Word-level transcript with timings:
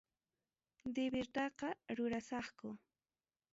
Divirtaqa 0.95 1.69
rurasaqku. 1.97 2.69